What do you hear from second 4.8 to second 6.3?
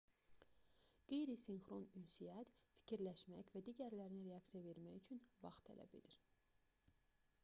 üçün vaxt tələb edir